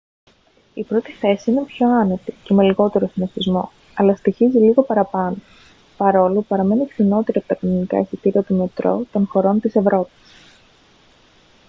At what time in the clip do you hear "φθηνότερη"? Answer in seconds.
6.87-7.37